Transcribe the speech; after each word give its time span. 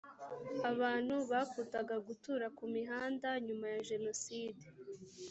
abantu 0.71 1.15
bakundaga 1.31 1.95
gutura 2.07 2.45
ku 2.57 2.63
mihanda 2.75 3.27
nyuma 3.45 3.65
ya 3.73 3.79
jenoside 3.89 4.65